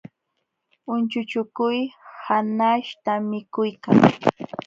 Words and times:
Unchuchukuy 0.93 1.77
hakaśhta 2.25 3.11
mikuykan 3.29 3.97